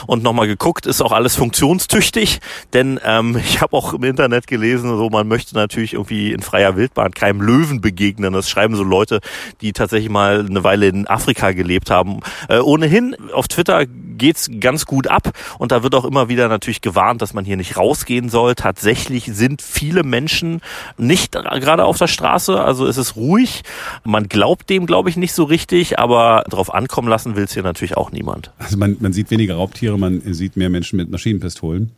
und 0.07 0.23
nochmal 0.23 0.47
geguckt, 0.47 0.87
ist 0.87 1.03
auch 1.03 1.13
alles 1.13 1.37
funktionstüchtig, 1.37 2.41
denn 2.73 2.99
ähm, 3.05 3.37
ich 3.45 3.61
habe 3.61 3.77
auch 3.77 3.93
im 3.93 4.03
Internet 4.05 4.47
gelesen, 4.47 4.97
so 4.97 5.11
man 5.11 5.29
möchte 5.29 5.55
natürlich 5.55 5.93
irgendwie 5.93 6.33
in 6.33 6.41
freier 6.41 6.77
Wildbahn 6.77 7.13
keinem 7.13 7.43
Löwen 7.43 7.83
begegnen. 7.83 8.33
Das 8.33 8.49
schreiben 8.49 8.75
so 8.75 8.83
Leute, 8.83 9.21
die 9.61 9.75
tatsächlich 9.75 10.11
mal 10.11 10.47
eine 10.49 10.65
Weile 10.65 10.89
in 10.89 11.07
Afrika 11.07 11.53
gelebt 11.53 11.91
haben. 11.91 12.21
Äh, 12.49 12.61
ohnehin 12.61 13.15
auf 13.35 13.47
Twitter 13.47 13.85
geht's 13.87 14.49
ganz 14.61 14.87
gut 14.87 15.09
ab 15.09 15.31
und 15.59 15.73
da 15.73 15.83
wird 15.83 15.95
auch 15.95 16.07
immer 16.07 16.31
wieder 16.31 16.49
natürlich 16.49 16.81
gewarnt, 16.81 17.21
dass 17.21 17.35
man 17.35 17.45
hier 17.45 17.59
nicht 17.59 17.77
rausgehen 17.77 18.31
soll. 18.31 18.55
Tatsächlich 18.55 19.25
sind 19.27 19.61
viele 19.61 20.05
Menschen 20.05 20.63
nicht 20.97 21.33
gerade 21.33 21.85
auf 21.85 21.99
der 21.99 22.09
Straße, 22.09 22.59
also 22.59 22.87
es 22.87 22.97
ist 22.97 23.17
ruhig. 23.17 23.63
Man 24.05 24.29
glaubt 24.29 24.71
dem, 24.71 24.87
glaube 24.87 25.11
ich, 25.11 25.19
nicht 25.19 25.35
so 25.35 25.45
richtig, 25.45 25.98
aber 25.99 26.45
drauf 26.49 26.73
ankommen 26.73 27.09
lassen 27.09 27.37
will 27.37 27.45
es 27.45 27.53
hier 27.53 27.63
natürlich 27.63 27.97
auch 27.97 28.13
niemand. 28.13 28.53
Also 28.59 28.77
man, 28.77 28.97
man 29.01 29.13
sieht 29.13 29.31
weniger 29.31 29.57
Raubtiere, 29.57 29.99
man 29.99 30.23
sieht 30.33 30.57
mehr 30.57 30.71
Menschen 30.71 30.97
mit 30.97 31.11
Maschinenpistolen. 31.11 31.91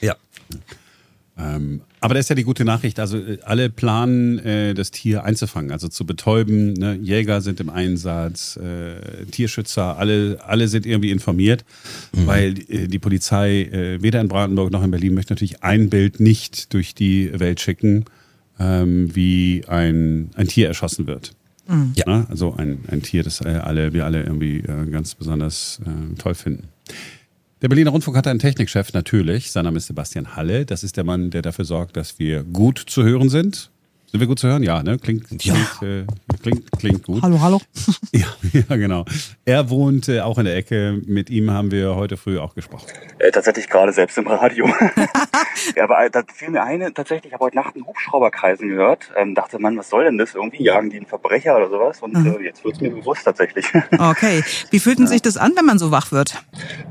Ja. 0.00 0.16
Ähm, 1.38 1.80
aber 2.00 2.14
das 2.14 2.26
ist 2.26 2.28
ja 2.28 2.34
die 2.34 2.44
gute 2.44 2.64
Nachricht. 2.64 3.00
Also 3.00 3.18
äh, 3.18 3.38
alle 3.44 3.70
planen, 3.70 4.38
äh, 4.40 4.74
das 4.74 4.90
Tier 4.90 5.24
einzufangen, 5.24 5.70
also 5.70 5.88
zu 5.88 6.04
betäuben. 6.04 6.74
Ne? 6.74 6.98
Jäger 7.00 7.40
sind 7.40 7.60
im 7.60 7.70
Einsatz, 7.70 8.56
äh, 8.56 9.24
Tierschützer, 9.30 9.96
alle, 9.98 10.38
alle 10.44 10.68
sind 10.68 10.86
irgendwie 10.86 11.10
informiert, 11.10 11.64
mhm. 12.12 12.26
weil 12.26 12.54
äh, 12.68 12.86
die 12.88 12.98
Polizei 12.98 13.62
äh, 13.62 14.02
weder 14.02 14.20
in 14.20 14.28
Brandenburg 14.28 14.70
noch 14.70 14.82
in 14.82 14.90
Berlin 14.90 15.14
möchte 15.14 15.32
natürlich 15.32 15.62
ein 15.62 15.90
Bild 15.90 16.20
nicht 16.20 16.72
durch 16.74 16.94
die 16.94 17.30
Welt 17.38 17.60
schicken, 17.60 18.04
ähm, 18.60 19.14
wie 19.14 19.64
ein, 19.66 20.30
ein 20.34 20.48
Tier 20.48 20.68
erschossen 20.68 21.06
wird. 21.06 21.34
Mhm. 21.68 21.92
Ja. 21.94 22.04
Ne? 22.06 22.26
Also 22.28 22.54
ein, 22.54 22.80
ein 22.88 23.02
Tier, 23.02 23.22
das 23.22 23.40
äh, 23.40 23.48
alle, 23.48 23.92
wir 23.92 24.04
alle 24.04 24.22
irgendwie 24.22 24.62
ganz 24.90 25.14
besonders 25.14 25.80
toll 26.18 26.34
finden. 26.34 26.68
Der 27.60 27.68
Berliner 27.68 27.90
Rundfunk 27.90 28.16
hat 28.16 28.28
einen 28.28 28.38
Technikchef 28.38 28.92
natürlich. 28.92 29.50
Sein 29.50 29.64
Name 29.64 29.78
ist 29.78 29.86
Sebastian 29.86 30.36
Halle. 30.36 30.64
Das 30.64 30.84
ist 30.84 30.96
der 30.96 31.04
Mann, 31.04 31.30
der 31.30 31.42
dafür 31.42 31.64
sorgt, 31.64 31.96
dass 31.96 32.18
wir 32.18 32.44
gut 32.44 32.78
zu 32.78 33.02
hören 33.02 33.28
sind. 33.28 33.70
Sind 34.10 34.20
wir 34.20 34.26
gut 34.26 34.38
zu 34.38 34.48
hören? 34.48 34.62
Ja, 34.62 34.82
ne? 34.82 34.98
Klingt, 34.98 35.44
ja. 35.44 35.54
Klingt, 35.78 35.82
äh, 35.82 36.36
klingt, 36.42 36.72
klingt 36.78 37.04
gut. 37.04 37.22
Hallo, 37.22 37.40
hallo. 37.42 37.60
Ja, 38.12 38.26
ja 38.52 38.76
genau. 38.76 39.04
Er 39.44 39.68
wohnt 39.68 40.08
äh, 40.08 40.22
auch 40.22 40.38
in 40.38 40.46
der 40.46 40.56
Ecke. 40.56 41.02
Mit 41.04 41.28
ihm 41.28 41.50
haben 41.50 41.70
wir 41.70 41.94
heute 41.94 42.16
früh 42.16 42.38
auch 42.38 42.54
gesprochen. 42.54 42.86
Äh, 43.18 43.30
tatsächlich 43.32 43.68
gerade 43.68 43.92
selbst 43.92 44.16
im 44.16 44.26
Radio. 44.26 44.66
ja, 45.76 45.84
aber 45.84 46.06
äh, 46.06 46.10
da 46.10 46.22
fiel 46.32 46.48
mir 46.48 46.62
eine, 46.62 46.94
tatsächlich, 46.94 47.26
ich 47.26 47.32
habe 47.34 47.44
heute 47.44 47.56
Nacht 47.56 47.74
einen 47.74 47.86
Hubschrauberkreisen 47.86 48.70
gehört. 48.70 49.12
Ähm, 49.14 49.34
dachte, 49.34 49.58
man, 49.58 49.76
was 49.76 49.90
soll 49.90 50.04
denn 50.04 50.16
das? 50.16 50.34
Irgendwie 50.34 50.62
jagen 50.62 50.88
die 50.88 50.96
einen 50.96 51.06
Verbrecher 51.06 51.54
oder 51.54 51.68
sowas. 51.68 52.00
Und 52.00 52.14
mhm. 52.14 52.38
äh, 52.40 52.44
jetzt 52.44 52.64
wird 52.64 52.76
es 52.76 52.80
mir 52.80 52.90
bewusst 52.90 53.24
tatsächlich. 53.26 53.66
okay. 53.98 54.42
Wie 54.70 54.78
fühlt 54.78 54.98
denn 54.98 55.04
ja. 55.04 55.10
sich 55.10 55.20
das 55.20 55.36
an, 55.36 55.52
wenn 55.54 55.66
man 55.66 55.78
so 55.78 55.90
wach 55.90 56.12
wird? 56.12 56.42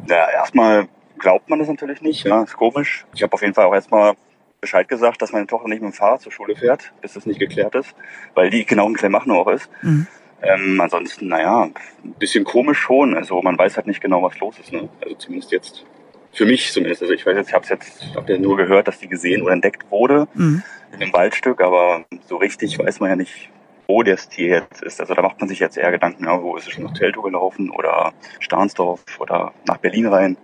Ja, 0.07 0.29
erstmal 0.29 0.87
glaubt 1.17 1.49
man 1.49 1.57
das 1.57 1.67
natürlich 1.67 2.01
nicht. 2.01 2.25
Ja, 2.25 2.43
ist 2.43 2.55
komisch. 2.55 3.05
Ich 3.15 3.23
habe 3.23 3.33
auf 3.33 3.41
jeden 3.41 3.55
Fall 3.55 3.65
auch 3.65 3.73
erstmal 3.73 4.13
Bescheid 4.59 4.87
gesagt, 4.87 5.21
dass 5.21 5.31
meine 5.31 5.47
Tochter 5.47 5.67
nicht 5.67 5.81
mit 5.81 5.91
dem 5.91 5.95
Fahrrad 5.95 6.21
zur 6.21 6.31
Schule 6.31 6.55
fährt, 6.55 6.91
bis 7.01 7.13
das 7.13 7.25
nicht 7.25 7.39
geklärt 7.39 7.75
ist, 7.75 7.95
weil 8.33 8.49
die 8.49 8.65
genau 8.65 8.87
in 8.87 8.95
Kleinmachnow 8.95 9.37
auch 9.37 9.51
ist. 9.51 9.69
Mhm. 9.81 10.07
Ähm, 10.41 10.79
ansonsten, 10.79 11.27
naja, 11.27 11.63
ein 11.63 12.13
bisschen 12.19 12.43
komisch 12.43 12.79
schon. 12.79 13.15
Also 13.15 13.41
man 13.41 13.57
weiß 13.57 13.75
halt 13.75 13.87
nicht 13.87 14.01
genau, 14.01 14.21
was 14.23 14.39
los 14.39 14.59
ist. 14.59 14.71
Ne? 14.71 14.89
Also 15.01 15.15
zumindest 15.15 15.51
jetzt 15.51 15.85
für 16.31 16.45
mich 16.45 16.71
zumindest. 16.71 17.01
Also 17.01 17.13
ich 17.13 17.25
weiß 17.25 17.35
jetzt, 17.35 17.49
ich 17.49 17.53
habe 17.53 17.63
es 17.63 17.69
jetzt, 17.69 18.15
hab 18.15 18.29
ja 18.29 18.37
nur 18.37 18.57
gehört, 18.57 18.87
dass 18.87 18.99
die 18.99 19.07
gesehen 19.07 19.41
oder 19.41 19.53
entdeckt 19.53 19.89
wurde 19.89 20.27
mhm. 20.35 20.63
in 20.93 21.01
einem 21.01 21.13
Waldstück, 21.13 21.61
aber 21.61 22.05
so 22.27 22.37
richtig 22.37 22.77
weiß 22.77 22.99
man 22.99 23.09
ja 23.09 23.15
nicht, 23.15 23.49
wo 23.87 24.03
das 24.03 24.29
Tier 24.29 24.47
jetzt 24.47 24.83
ist. 24.83 24.99
Also 24.99 25.13
da 25.13 25.21
macht 25.21 25.39
man 25.39 25.49
sich 25.49 25.59
jetzt 25.59 25.77
eher 25.77 25.91
Gedanken, 25.91 26.25
ja, 26.25 26.41
wo 26.41 26.57
ist 26.57 26.67
es 26.67 26.73
schon 26.73 26.83
nach 26.83 26.93
Teltow 26.93 27.23
gelaufen 27.23 27.69
oder 27.69 28.13
Stahnsdorf 28.39 29.01
oder 29.19 29.53
nach 29.65 29.77
Berlin 29.77 30.07
rein. 30.07 30.37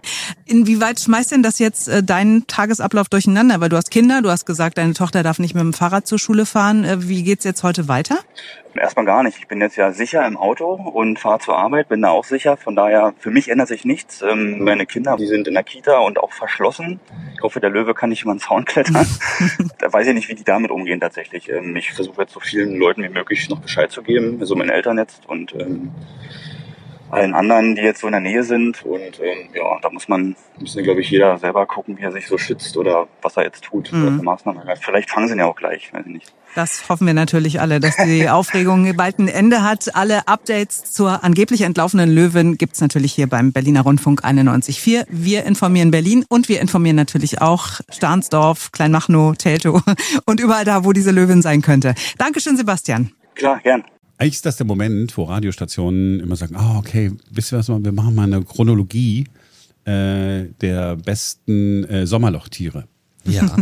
Inwieweit 0.46 1.00
schmeißt 1.00 1.32
denn 1.32 1.44
das 1.44 1.60
jetzt 1.60 1.88
äh, 1.88 2.04
deinen 2.04 2.48
Tagesablauf 2.48 3.10
durcheinander? 3.10 3.60
Weil 3.60 3.70
du 3.70 3.78
hast 3.78 3.92
Kinder, 3.92 4.22
du 4.22 4.30
hast 4.30 4.46
gesagt, 4.46 4.78
deine 4.78 4.94
Tochter 4.94 5.24
darf 5.24 5.40
nicht 5.40 5.56
mit 5.56 5.64
dem 5.64 5.74
Fahrrad 5.74 6.08
zur 6.08 6.20
Schule 6.20 6.46
fahren. 6.46 6.84
Äh, 6.84 7.08
wie 7.08 7.24
geht's 7.24 7.44
jetzt 7.44 7.64
heute 7.64 7.88
weiter? 7.88 8.18
Erstmal 8.76 9.06
gar 9.06 9.24
nicht. 9.24 9.38
Ich 9.38 9.48
bin 9.48 9.62
jetzt 9.62 9.76
ja 9.76 9.92
sicher 9.92 10.26
im 10.26 10.36
Auto 10.36 10.74
und 10.74 11.20
fahre 11.20 11.40
zur 11.40 11.58
Arbeit, 11.58 11.90
bin 11.90 12.02
da 12.02 12.10
auch 12.10 12.24
sicher. 12.24 12.58
Von 12.58 12.76
daher, 12.76 13.14
für 13.20 13.30
mich 13.30 13.50
ändert 13.50 13.68
sich 13.68 13.86
nichts. 13.86 14.22
Ähm, 14.22 14.64
meine 14.64 14.86
Kinder, 14.86 15.16
die 15.18 15.28
sind 15.28 15.48
in 15.48 15.54
der 15.54 15.64
Kita 15.64 16.00
und 16.00 16.20
auch 16.20 16.32
verschlossen. 16.32 17.00
Ich 17.44 17.46
hoffe, 17.46 17.60
der 17.60 17.72
Löwe 17.72 17.94
kann 17.94 18.10
nicht 18.10 18.22
über 18.22 18.34
den 18.34 18.40
Zaun 18.40 18.64
klettern. 18.64 19.06
da 19.80 19.92
weiß 19.92 20.08
ich 20.08 20.14
nicht, 20.14 20.30
wie 20.30 20.34
die 20.34 20.46
damit 20.46 20.72
umgehen 20.72 21.02
tatsächlich. 21.02 21.50
Ähm, 21.50 21.76
ich 21.76 21.92
versuche 21.92 22.22
jetzt 22.22 22.32
so 22.32 22.40
vielen 22.40 22.78
Leuten 22.78 23.04
wie 23.04 23.10
möglich 23.10 23.50
noch 23.50 23.60
Bescheid 23.60 23.92
zu 23.92 24.02
geben, 24.02 24.46
so 24.46 24.56
meinen 24.56 24.70
Eltern 24.70 24.98
jetzt 24.98 25.28
und 25.28 25.54
ähm, 25.54 25.92
allen 27.14 27.34
anderen, 27.34 27.76
die 27.76 27.82
jetzt 27.82 28.02
so 28.02 28.08
in 28.08 28.14
der 28.14 28.22
Nähe 28.22 28.44
sind. 28.44 28.84
Und 28.86 29.20
ähm, 29.22 29.50
ja, 29.54 29.80
da 29.82 29.90
muss 29.90 30.08
man, 30.08 30.36
müssen 30.60 30.84
glaube 30.84 31.02
ich 31.02 31.10
jeder 31.10 31.38
selber 31.38 31.66
gucken, 31.66 31.98
wie 31.98 32.04
er 32.04 32.12
sich 32.12 32.28
so 32.28 32.38
schützt 32.38 32.76
oder 32.78 33.08
was 33.22 33.38
er 33.38 33.44
jetzt 33.44 33.64
tut, 33.64 33.92
mhm. 33.92 34.22
Maßnahmen. 34.24 34.64
Vielleicht 34.82 35.10
fangen 35.10 35.28
sie 35.28 35.34
ihn 35.34 35.40
ja 35.40 35.46
auch 35.46 35.56
gleich, 35.56 35.94
weiß 35.94 36.06
ich 36.06 36.14
nicht. 36.14 36.34
Das 36.56 36.88
hoffen 36.88 37.08
wir 37.08 37.14
natürlich 37.14 37.62
alle, 37.62 37.80
dass 37.80 37.96
die 37.98 38.30
Aufregung 38.30 38.96
bald 38.96 39.20
ein 39.20 39.28
Ende 39.28 39.64
hat. 39.64 39.96
Alle 39.96 40.28
Updates 40.28 40.92
zur 40.92 41.24
angeblich 41.24 41.62
entlaufenen 41.62 42.14
Löwin 42.14 42.58
gibt's 42.58 42.82
natürlich 42.82 43.14
hier 43.14 43.28
beim 43.28 43.52
Berliner 43.52 43.82
Rundfunk 43.82 44.24
91.4. 44.24 45.06
Wir 45.10 45.46
informieren 45.46 45.92
Berlin 45.92 46.26
und 46.30 46.50
wir 46.50 46.62
informieren 46.62 46.96
natürlich 46.96 47.42
auch 47.42 47.80
Stahnsdorf, 47.90 48.72
Kleinmachnow, 48.72 49.36
Teltow 49.36 49.82
und 50.26 50.40
überall 50.40 50.66
da, 50.66 50.86
wo 50.86 50.94
diese 50.94 51.12
Löwin 51.12 51.42
sein 51.42 51.62
könnte. 51.62 51.96
Dankeschön, 52.18 52.58
Sebastian. 52.58 53.12
Klar, 53.36 53.60
gern. 53.62 53.84
Eigentlich 54.18 54.36
ist 54.36 54.46
das 54.46 54.58
der 54.58 54.66
Moment, 54.66 55.18
wo 55.18 55.24
Radiostationen 55.24 56.20
immer 56.20 56.36
sagen, 56.36 56.56
oh, 56.58 56.78
okay, 56.78 57.12
wisst 57.32 57.52
ihr 57.52 57.58
was, 57.58 57.68
wir 57.70 57.92
machen 57.92 58.16
mal 58.16 58.24
eine 58.24 58.44
Chronologie 58.44 59.26
äh, 59.86 60.46
der 60.62 60.96
besten 60.98 61.84
äh, 61.86 62.08
Sommerlochtiere. 62.08 62.86
Ja. 63.26 63.56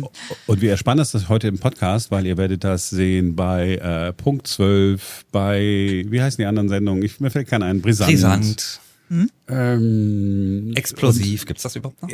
Und 0.46 0.60
wir 0.60 0.70
erspannen 0.70 0.98
das 0.98 1.28
heute 1.28 1.48
im 1.48 1.58
Podcast, 1.58 2.10
weil 2.10 2.26
ihr 2.26 2.36
werdet 2.36 2.64
das 2.64 2.88
sehen 2.90 3.34
bei 3.34 3.76
äh, 3.76 4.12
Punkt 4.12 4.46
12, 4.46 5.26
bei, 5.32 6.04
wie 6.08 6.22
heißen 6.22 6.40
die 6.40 6.46
anderen 6.46 6.68
Sendungen? 6.68 7.02
Ich, 7.02 7.20
mir 7.20 7.30
fällt 7.30 7.48
keiner 7.48 7.66
ein. 7.66 7.80
Brisant. 7.80 8.10
Brisant. 8.10 8.80
Hm? 9.08 9.30
Ähm, 9.48 10.72
Explosiv, 10.74 11.46
gibt 11.46 11.58
es 11.58 11.62
das 11.62 11.76
überhaupt 11.76 12.00
noch? 12.02 12.10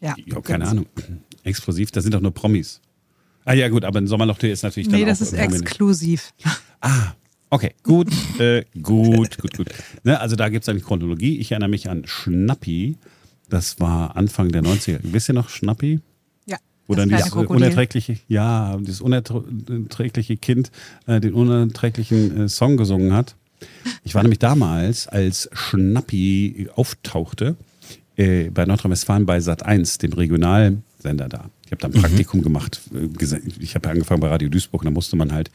Ja. 0.00 0.14
ja 0.16 0.40
keine 0.40 0.68
Ahnung. 0.68 0.86
Explosiv, 1.42 1.90
da 1.90 2.00
sind 2.00 2.14
doch 2.14 2.20
nur 2.20 2.32
Promis. 2.32 2.80
Ah 3.44 3.54
ja 3.54 3.68
gut, 3.68 3.84
aber 3.84 4.00
ein 4.00 4.06
Sommerlochtier 4.06 4.52
ist 4.52 4.62
natürlich 4.62 4.88
dann 4.88 4.98
Nee, 4.98 5.06
das 5.06 5.20
ist 5.20 5.32
exklusiv. 5.32 6.32
Ah, 6.80 7.12
Okay, 7.56 7.72
gut, 7.82 8.08
äh, 8.38 8.66
gut, 8.82 9.38
gut, 9.38 9.56
gut. 9.56 9.68
Ne, 10.04 10.20
also 10.20 10.36
da 10.36 10.50
gibt 10.50 10.64
es 10.64 10.68
eine 10.68 10.80
Chronologie. 10.80 11.38
Ich 11.38 11.52
erinnere 11.52 11.70
mich 11.70 11.88
an 11.88 12.02
Schnappi. 12.04 12.98
Das 13.48 13.80
war 13.80 14.14
Anfang 14.14 14.52
der 14.52 14.62
90er. 14.62 14.98
Wisst 15.04 15.30
ihr 15.30 15.34
noch 15.34 15.48
Schnappi? 15.48 16.00
Ja. 16.44 16.58
Wo 16.86 16.94
dann 16.94 17.08
dieses 17.08 17.32
unerträgliche, 17.32 18.18
ja, 18.28 18.76
dieses 18.76 19.00
unerträgliche 19.00 20.36
Kind 20.36 20.70
äh, 21.06 21.18
den 21.18 21.32
unerträglichen 21.32 22.42
äh, 22.44 22.48
Song 22.50 22.76
gesungen 22.76 23.14
hat. 23.14 23.36
Ich 24.04 24.14
war 24.14 24.22
nämlich 24.22 24.38
damals, 24.38 25.08
als 25.08 25.48
Schnappi 25.54 26.68
auftauchte, 26.74 27.56
äh, 28.16 28.50
bei 28.50 28.66
Nordrhein-Westfalen 28.66 29.24
bei 29.24 29.40
Sat 29.40 29.64
1, 29.64 29.96
dem 29.96 30.12
Regionalsender 30.12 31.30
da. 31.30 31.48
Ich 31.64 31.72
habe 31.72 31.80
da 31.80 31.88
ein 31.88 31.92
mhm. 31.94 32.02
Praktikum 32.02 32.40
mhm. 32.40 32.44
gemacht. 32.44 32.82
Äh, 32.94 33.40
ich 33.60 33.74
habe 33.74 33.88
angefangen 33.88 34.20
bei 34.20 34.28
Radio 34.28 34.50
Duisburg 34.50 34.82
und 34.82 34.88
da 34.88 34.90
musste 34.90 35.16
man 35.16 35.32
halt 35.32 35.50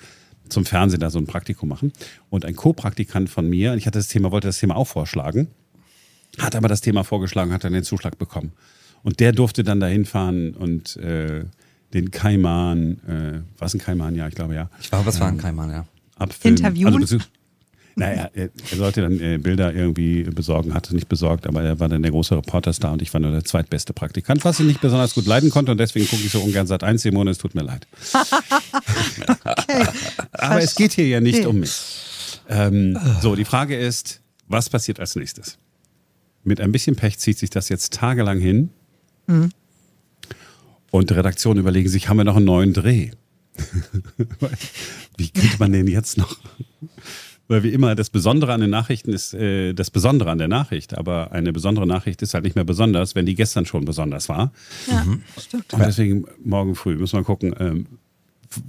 zum 0.51 0.65
Fernsehen 0.65 0.99
da 0.99 1.09
so 1.09 1.19
ein 1.19 1.25
Praktikum 1.25 1.69
machen. 1.69 1.93
Und 2.29 2.45
ein 2.45 2.55
Co-Praktikant 2.55 3.29
von 3.29 3.49
mir, 3.49 3.75
ich 3.75 3.87
hatte 3.87 3.99
das 3.99 4.07
Thema, 4.07 4.31
wollte 4.31 4.47
das 4.47 4.59
Thema 4.59 4.75
auch 4.75 4.87
vorschlagen, 4.87 5.47
hat 6.37 6.55
aber 6.55 6.67
das 6.67 6.81
Thema 6.81 7.03
vorgeschlagen, 7.03 7.51
hat 7.51 7.63
dann 7.63 7.73
den 7.73 7.83
Zuschlag 7.83 8.17
bekommen. 8.17 8.51
Und 9.03 9.19
der 9.19 9.31
durfte 9.31 9.63
dann 9.63 9.79
dahin 9.79 10.05
fahren 10.05 10.53
und 10.53 10.95
äh, 10.97 11.45
den 11.93 12.11
Kaiman, 12.11 12.99
äh, 13.07 13.41
was 13.57 13.73
ein 13.73 13.79
Kaiman, 13.79 14.15
ja, 14.15 14.27
ich 14.27 14.35
glaube 14.35 14.55
ja. 14.55 14.69
Ich 14.79 14.89
glaube, 14.89 15.09
es 15.09 15.19
war 15.19 15.27
ein 15.27 15.35
ähm, 15.35 15.39
Kaiman, 15.39 15.69
ja. 15.71 15.85
Abfilmen. 16.17 16.57
Interviewen? 16.57 17.01
Also, 17.01 17.17
naja, 17.95 18.29
er, 18.33 18.49
er 18.71 18.77
sollte 18.77 19.01
dann 19.01 19.19
äh, 19.19 19.37
Bilder 19.37 19.73
irgendwie 19.73 20.23
besorgen, 20.23 20.73
hatte 20.73 20.95
nicht 20.95 21.09
besorgt, 21.09 21.47
aber 21.47 21.61
er 21.61 21.79
war 21.79 21.89
dann 21.89 22.01
der 22.01 22.11
große 22.11 22.35
Reporterstar 22.37 22.93
und 22.93 23.01
ich 23.01 23.13
war 23.13 23.19
nur 23.19 23.31
der 23.31 23.43
zweitbeste 23.43 23.93
Praktikant, 23.93 24.45
was 24.45 24.59
ich 24.59 24.65
nicht 24.65 24.81
besonders 24.81 25.13
gut 25.13 25.25
leiden 25.25 25.49
konnte 25.49 25.71
und 25.71 25.77
deswegen 25.77 26.07
gucke 26.07 26.23
ich 26.23 26.31
so 26.31 26.41
ungern 26.41 26.67
seit 26.67 26.83
ein, 26.83 26.97
Simone, 26.97 27.31
es 27.31 27.37
tut 27.37 27.53
mir 27.55 27.63
leid. 27.63 27.87
okay. 29.43 29.87
aber 30.31 30.61
es 30.61 30.75
geht 30.75 30.93
hier 30.93 31.07
ja 31.07 31.19
nicht 31.19 31.45
um 31.45 31.59
mich. 31.59 31.71
Ähm, 32.49 32.97
so, 33.21 33.35
die 33.35 33.45
Frage 33.45 33.77
ist, 33.77 34.21
was 34.47 34.69
passiert 34.69 34.99
als 34.99 35.15
nächstes? 35.15 35.57
Mit 36.43 36.59
ein 36.61 36.71
bisschen 36.71 36.95
Pech 36.95 37.19
zieht 37.19 37.37
sich 37.37 37.49
das 37.49 37.69
jetzt 37.69 37.93
tagelang 37.93 38.39
hin 38.39 38.69
mhm. 39.27 39.51
und 40.91 41.09
die 41.09 41.13
Redaktionen 41.13 41.59
überlegen 41.59 41.89
sich, 41.89 42.09
haben 42.09 42.17
wir 42.17 42.23
noch 42.23 42.37
einen 42.37 42.45
neuen 42.45 42.73
Dreh? 42.73 43.11
Wie 45.17 45.29
kriegt 45.29 45.59
man 45.59 45.71
den 45.71 45.87
jetzt 45.87 46.17
noch? 46.17 46.37
Weil 47.51 47.63
wie 47.63 47.73
immer, 47.73 47.95
das 47.95 48.09
Besondere 48.09 48.53
an 48.53 48.61
den 48.61 48.69
Nachrichten 48.69 49.11
ist 49.11 49.33
äh, 49.33 49.73
das 49.73 49.91
Besondere 49.91 50.31
an 50.31 50.37
der 50.37 50.47
Nachricht. 50.47 50.97
Aber 50.97 51.33
eine 51.33 51.51
besondere 51.51 51.85
Nachricht 51.85 52.21
ist 52.21 52.33
halt 52.33 52.45
nicht 52.45 52.55
mehr 52.55 52.63
besonders, 52.63 53.13
wenn 53.13 53.25
die 53.25 53.35
gestern 53.35 53.65
schon 53.65 53.83
besonders 53.83 54.29
war. 54.29 54.53
Ja, 54.87 55.03
mhm. 55.03 55.21
stimmt. 55.37 55.73
Und 55.73 55.79
deswegen 55.81 56.23
morgen 56.41 56.75
früh 56.75 56.95
müssen 56.95 57.19
wir 57.19 57.25
gucken. 57.25 57.53
Ähm, 57.59 57.87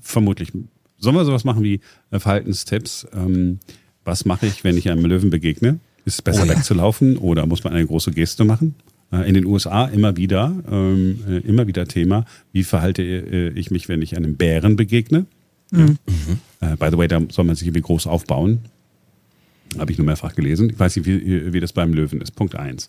vermutlich. 0.01 0.51
Sollen 0.99 1.15
wir 1.15 1.25
sowas 1.25 1.45
machen 1.45 1.63
wie 1.63 1.79
äh, 2.11 2.19
Verhaltenstipps? 2.19 3.07
Ähm, 3.15 3.61
was 4.05 4.25
mache 4.25 4.47
ich, 4.47 4.65
wenn 4.65 4.77
ich 4.77 4.91
einem 4.91 5.05
Löwen 5.05 5.31
begegne? 5.31 5.79
Ist 6.05 6.15
es 6.15 6.23
besser 6.23 6.43
oh, 6.43 6.47
ja. 6.47 6.57
wegzulaufen 6.57 7.19
oder 7.19 7.47
muss 7.47 7.63
man 7.63 7.75
eine 7.75 7.87
große 7.87 8.11
Geste 8.11 8.45
machen? 8.45 8.75
Äh, 9.13 9.29
in 9.29 9.35
den 9.35 9.47
USA 9.47 9.85
immer 9.85 10.17
wieder, 10.17 10.53
ähm, 10.69 11.21
äh, 11.29 11.37
immer 11.47 11.69
wieder 11.69 11.87
Thema. 11.87 12.25
Wie 12.51 12.65
verhalte 12.65 13.05
ich 13.55 13.71
mich, 13.71 13.89
wenn 13.89 14.03
ich 14.03 14.17
einem 14.17 14.35
Bären 14.35 14.75
begegne? 14.75 15.27
Mhm. 15.73 15.99
Ja. 16.61 16.77
by 16.77 16.89
the 16.91 16.99
way, 16.99 17.09
da 17.09 17.21
soll 17.31 17.45
man 17.45 17.57
sich 17.57 17.67
irgendwie 17.67 17.83
groß 17.83 18.07
aufbauen. 18.07 18.61
Habe 19.79 19.91
ich 19.91 19.99
nur 19.99 20.07
mehrfach 20.07 20.35
gelesen. 20.35 20.71
Ich 20.71 20.79
weiß 20.79 20.97
nicht, 20.97 21.07
wie, 21.07 21.53
wie 21.53 21.61
das 21.61 21.73
beim 21.73 21.95
Löwen 21.95 22.21
ist. 22.21 22.33
Punkt 22.33 22.55
eins. 22.55 22.89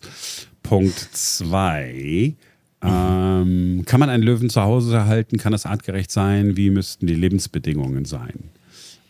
Punkt 0.62 0.98
zwei. 1.14 2.36
Ähm, 2.82 3.84
kann 3.86 4.00
man 4.00 4.10
einen 4.10 4.24
Löwen 4.24 4.50
zu 4.50 4.62
Hause 4.62 5.06
halten? 5.06 5.38
Kann 5.38 5.54
das 5.54 5.66
artgerecht 5.66 6.12
sein? 6.12 6.58
Wie 6.58 6.70
müssten 6.70 7.08
die 7.08 7.16
Lebensbedingungen 7.16 8.04
sein? 8.04 8.50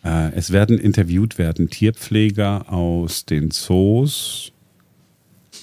Äh, 0.03 0.33
es 0.33 0.51
werden 0.51 0.77
interviewt 0.77 1.37
werden 1.37 1.69
Tierpfleger 1.69 2.71
aus 2.71 3.25
den 3.25 3.49
Zoos 3.49 4.51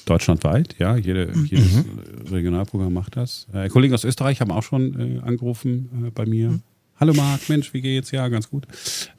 deutschlandweit. 0.07 0.75
Ja, 0.79 0.97
jede, 0.97 1.29
mhm. 1.33 1.45
jedes 1.45 1.85
Regionalprogramm 2.31 2.93
macht 2.93 3.17
das. 3.17 3.47
Äh, 3.53 3.69
Kollegen 3.69 3.95
aus 3.95 4.05
Österreich 4.05 4.41
haben 4.41 4.51
auch 4.51 4.63
schon 4.63 5.19
äh, 5.19 5.21
angerufen 5.21 6.07
äh, 6.07 6.11
bei 6.11 6.27
mir. 6.27 6.51
Mhm. 6.51 6.63
Hallo 7.01 7.15
Marc, 7.15 7.49
Mensch, 7.49 7.73
wie 7.73 7.81
geht's? 7.81 8.11
Ja, 8.11 8.29
ganz 8.29 8.51
gut. 8.51 8.67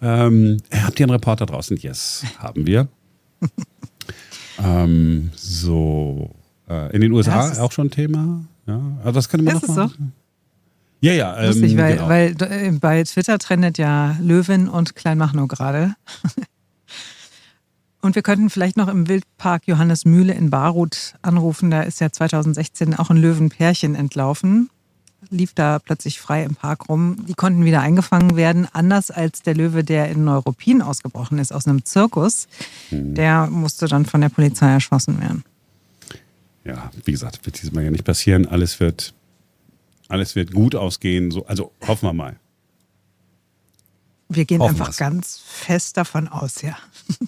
Ähm, 0.04 0.58
habt 0.72 1.00
ihr 1.00 1.06
einen 1.06 1.14
Reporter 1.14 1.48
draußen? 1.48 1.78
Yes, 1.78 2.24
haben 2.38 2.68
wir. 2.68 2.88
ähm, 4.64 5.32
so, 5.36 6.30
äh, 6.70 6.94
in 6.94 7.02
den 7.02 7.12
USA 7.12 7.60
auch 7.60 7.72
schon 7.72 7.90
Thema. 7.90 8.46
Ja, 8.68 8.80
also 9.00 9.14
das 9.14 9.30
könnte 9.30 9.46
man 9.46 9.56
ist 9.56 9.68
noch 9.68 9.76
mal. 9.76 9.88
So? 9.88 9.96
Ja, 11.00 11.14
ja. 11.14 11.40
Ähm, 11.40 11.48
Lustig, 11.48 11.76
weil, 11.76 11.96
genau. 11.96 12.08
weil 12.08 12.36
äh, 12.40 12.72
bei 12.80 13.04
Twitter 13.04 13.40
trendet 13.40 13.80
ja 13.80 14.16
Löwen 14.22 14.70
und 14.70 14.96
Kleinmachnow 14.96 15.48
gerade. 15.48 15.96
Und 18.04 18.16
wir 18.16 18.24
könnten 18.24 18.50
vielleicht 18.50 18.78
noch 18.78 18.88
im 18.88 19.08
Wildpark 19.08 19.68
Johannes 19.68 20.06
Mühle 20.06 20.34
in 20.34 20.50
Baruth 20.50 21.14
anrufen. 21.22 21.70
Da 21.70 21.84
ist 21.84 22.02
ja 22.02 22.12
2016 22.12 22.96
auch 22.96 23.12
ein 23.12 23.18
Löwenpärchen 23.18 23.94
entlaufen 23.94 24.72
lief 25.30 25.54
da 25.54 25.80
plötzlich 25.80 26.20
frei 26.20 26.44
im 26.44 26.56
Park 26.56 26.90
rum. 26.90 27.26
Die 27.28 27.34
konnten 27.34 27.64
wieder 27.66 27.82
eingefangen 27.82 28.36
werden, 28.36 28.68
anders 28.74 29.12
als 29.12 29.42
der 29.42 29.56
Löwe, 29.56 29.84
der 29.84 30.10
in 30.10 30.24
Neuruppin 30.24 30.82
ausgebrochen 30.82 31.40
ist, 31.40 31.54
aus 31.54 31.68
einem 31.68 31.86
Zirkus. 31.86 32.48
Mhm. 32.90 33.16
Der 33.16 33.48
musste 33.48 33.88
dann 33.88 34.06
von 34.06 34.22
der 34.22 34.30
Polizei 34.30 34.72
erschossen 34.72 35.20
werden. 35.22 35.44
Ja, 36.64 36.92
wie 37.06 37.12
gesagt, 37.12 37.46
wird 37.46 37.58
dieses 37.58 37.72
Mal 37.72 37.84
ja 37.84 37.92
nicht 37.92 38.04
passieren. 38.04 38.48
Alles 38.48 38.80
wird, 38.80 39.14
alles 40.08 40.36
wird 40.36 40.52
gut 40.54 40.76
ausgehen. 40.76 41.32
So, 41.32 41.46
also 41.46 41.72
hoffen 41.88 42.08
wir 42.08 42.14
mal. 42.14 42.36
Wir 44.30 44.46
gehen 44.46 44.62
hoffen 44.62 44.76
einfach 44.76 44.90
wir's. 44.90 44.98
ganz 44.98 45.42
fest 45.46 45.98
davon 45.98 46.28
aus, 46.28 46.62
ja. 46.62 46.78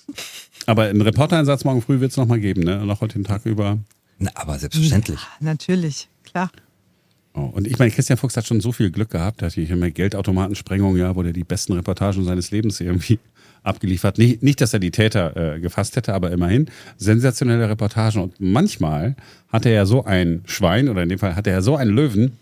Aber 0.66 0.84
einen 0.84 1.02
Reportereinsatz 1.02 1.66
morgen 1.66 1.82
früh 1.82 2.00
wird 2.00 2.12
es 2.12 2.18
nochmal 2.18 2.40
geben, 2.40 2.64
ne? 2.64 2.86
Noch 2.86 3.02
heute 3.02 3.16
den 3.16 3.26
Tag 3.26 3.46
über. 3.46 3.78
Na, 4.20 4.32
aber 4.36 4.58
selbstverständlich. 4.58 5.20
Ja, 5.20 5.28
natürlich, 5.42 6.08
klar. 6.24 6.50
Oh, 7.36 7.42
und 7.52 7.66
ich 7.66 7.80
meine, 7.80 7.90
Christian 7.90 8.18
Fuchs 8.18 8.38
hat 8.38 8.46
schon 8.46 8.62
so 8.62 8.72
viel 8.72 8.92
Glück 8.92 9.10
gehabt, 9.10 9.42
dass 9.42 9.58
ich 9.58 9.70
immer 9.72 9.90
Geldautomatensprengung, 9.90 10.98
ja, 10.98 11.16
wo 11.16 11.24
der 11.24 11.34
die 11.34 11.44
besten 11.44 11.74
Reportagen 11.74 12.24
seines 12.24 12.52
Lebens 12.52 12.80
irgendwie 12.80 13.20
abgeliefert. 13.64 14.20
Nicht, 14.20 14.44
nicht 14.44 14.62
dass 14.62 14.74
er 14.74 14.80
die 14.80 14.92
Täter 14.92 15.56
äh, 15.56 15.60
gefasst 15.60 15.96
hätte, 15.96 16.14
aber 16.14 16.32
immerhin 16.32 16.70
sensationelle 16.98 17.68
Reportagen. 17.70 18.22
Und 18.22 18.40
manchmal 18.40 19.16
hat 19.50 19.66
er 19.66 19.72
ja 19.72 19.86
so 19.86 20.04
ein 20.06 20.44
Schwein, 20.46 20.90
oder 20.90 21.02
in 21.02 21.10
dem 21.10 21.18
Fall 21.18 21.36
hat 21.36 21.48
er 21.48 21.54
ja 21.54 21.62
so 21.62 21.76
einen 21.76 21.92
Löwen, 21.92 22.38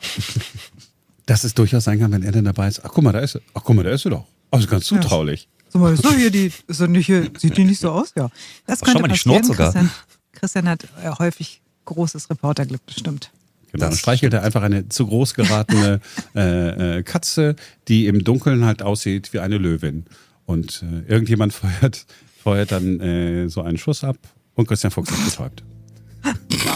dass 1.26 1.44
es 1.44 1.52
durchaus 1.52 1.84
sein 1.84 2.00
kann, 2.00 2.10
wenn 2.12 2.22
er 2.22 2.32
dann 2.32 2.46
dabei 2.46 2.68
ist, 2.68 2.82
ach 2.82 2.90
guck 2.94 3.04
mal, 3.04 3.12
da 3.12 3.20
ist 3.20 3.34
er. 3.34 3.42
Ach 3.52 3.62
guck 3.62 3.76
mal, 3.76 3.82
da 3.82 3.90
ist 3.90 4.06
er 4.06 4.12
doch. 4.12 4.24
Also 4.50 4.66
ganz 4.68 4.86
zutraulich. 4.86 5.48
So, 5.68 5.78
mal, 5.80 5.96
so 5.96 6.12
hier, 6.12 6.30
die, 6.30 6.50
ist 6.66 6.80
doch 6.80 6.86
nicht 6.86 7.06
hier, 7.06 7.30
sieht 7.36 7.56
die 7.56 7.64
nicht 7.64 7.80
so 7.80 7.90
aus? 7.90 8.12
Ja. 8.16 8.30
Das 8.66 8.80
Ach, 8.80 8.86
könnte 8.86 9.16
schau 9.16 9.32
mal, 9.32 9.40
die 9.40 9.46
sogar. 9.46 9.72
Christian, 9.72 9.90
Christian 10.32 10.68
hat 10.68 10.84
äh, 11.02 11.10
häufig 11.18 11.60
großes 11.84 12.30
Reporterglück, 12.30 12.80
das 12.86 13.00
stimmt. 13.00 13.30
Genau, 13.74 13.86
Das 13.86 13.90
dann 13.94 13.98
streichelt 13.98 14.32
er 14.32 14.42
einfach 14.44 14.62
eine 14.62 14.88
zu 14.88 15.06
groß 15.06 15.34
geratene 15.34 16.00
äh, 16.36 16.98
äh, 16.98 17.02
Katze, 17.02 17.56
die 17.88 18.06
im 18.06 18.22
Dunkeln 18.22 18.64
halt 18.64 18.82
aussieht 18.82 19.32
wie 19.32 19.40
eine 19.40 19.58
Löwin. 19.58 20.04
Und 20.46 20.84
äh, 21.08 21.10
irgendjemand 21.10 21.52
feuert, 21.80 22.06
feuert 22.42 22.70
dann 22.72 23.00
äh, 23.00 23.48
so 23.48 23.62
einen 23.62 23.76
Schuss 23.78 24.04
ab 24.04 24.16
und 24.54 24.68
Christian 24.68 24.90
Fuchs 24.92 25.10
ist 25.10 25.24
betäubt. 25.36 25.64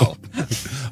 Wow. 0.00 0.18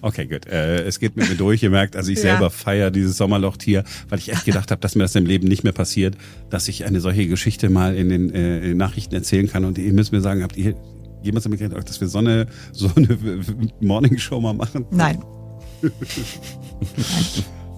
Okay, 0.00 0.26
gut. 0.26 0.46
Äh, 0.46 0.84
es 0.84 0.98
geht 0.98 1.16
mit 1.16 1.28
mir 1.28 1.34
durch. 1.34 1.62
Ihr 1.62 1.68
merkt, 1.68 1.94
also 1.96 2.10
ich 2.10 2.16
Ja. 2.18 2.22
selber 2.32 2.48
feiere 2.50 2.90
dieses 2.90 3.18
Sommerlochtier, 3.18 3.84
weil 4.08 4.18
ich 4.18 4.32
echt 4.32 4.46
gedacht 4.46 4.70
habe, 4.70 4.80
dass 4.80 4.94
mir 4.94 5.02
das 5.02 5.14
im 5.14 5.26
Leben 5.26 5.46
nicht 5.46 5.64
mehr 5.64 5.75
passiert, 5.75 6.16
dass 6.48 6.66
ich 6.68 6.86
eine 6.86 7.00
solche 7.00 7.26
Geschichte 7.26 7.68
mal 7.68 7.94
in 7.94 8.08
den 8.08 8.30
äh, 8.30 8.72
Nachrichten 8.75 9.14
erzählen 9.14 9.48
kann. 9.48 9.66
Und 9.66 9.76
ihr 9.76 9.92
müsst 9.92 10.12
mir 10.12 10.22
sagen, 10.22 10.42
habt 10.42 10.56
ihr 10.56 10.75
jemals 11.22 11.44
damit 11.44 11.58
geredet, 11.58 11.86
dass 11.88 12.00
wir 12.00 12.08
so 12.08 12.18
eine, 12.18 12.46
so 12.72 12.90
eine 12.96 13.18
Morningshow 13.80 14.40
mal 14.40 14.54
machen? 14.54 14.86
Nein. 14.90 15.18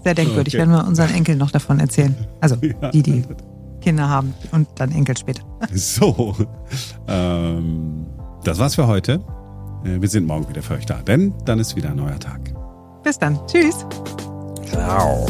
Sehr 0.03 0.13
denkwürdig, 0.15 0.53
Okay. 0.53 0.59
werden 0.59 0.71
wir 0.71 0.87
unseren 0.87 1.13
Enkeln 1.13 1.37
noch 1.37 1.51
davon 1.51 1.79
erzählen. 1.79 2.15
Also 2.39 2.55
die, 2.57 3.01
die 3.03 3.23
Kinder 3.81 4.07
haben 4.09 4.33
und 4.51 4.67
dann 4.75 4.91
Enkel 4.91 5.17
später. 5.17 5.41
So, 5.73 6.35
ähm, 7.07 8.05
das 8.43 8.59
war's 8.59 8.75
für 8.75 8.87
heute. 8.87 9.21
Äh, 9.83 10.01
Wir 10.01 10.07
sind 10.09 10.25
morgen 10.25 10.47
wieder 10.49 10.61
für 10.61 10.75
euch 10.75 10.85
da, 10.85 11.01
denn 11.01 11.33
dann 11.45 11.59
ist 11.59 11.75
wieder 11.75 11.89
ein 11.89 11.97
neuer 11.97 12.19
Tag. 12.19 12.53
Bis 13.03 13.17
dann. 13.17 13.39
Tschüss. 13.47 13.85
Ciao. 14.69 15.27